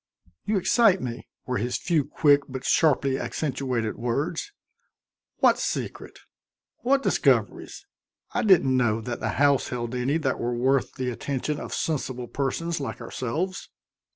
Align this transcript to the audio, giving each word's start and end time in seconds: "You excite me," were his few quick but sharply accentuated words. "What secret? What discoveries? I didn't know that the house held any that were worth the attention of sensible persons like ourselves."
"You 0.45 0.57
excite 0.57 0.99
me," 0.99 1.27
were 1.45 1.59
his 1.59 1.77
few 1.77 2.03
quick 2.03 2.41
but 2.49 2.65
sharply 2.65 3.19
accentuated 3.19 3.97
words. 3.97 4.51
"What 5.37 5.59
secret? 5.59 6.21
What 6.77 7.03
discoveries? 7.03 7.85
I 8.31 8.41
didn't 8.41 8.75
know 8.75 8.99
that 9.01 9.19
the 9.19 9.29
house 9.37 9.67
held 9.67 9.93
any 9.93 10.17
that 10.17 10.39
were 10.39 10.55
worth 10.55 10.95
the 10.95 11.11
attention 11.11 11.59
of 11.59 11.71
sensible 11.75 12.27
persons 12.27 12.79
like 12.79 12.99
ourselves." 12.99 13.69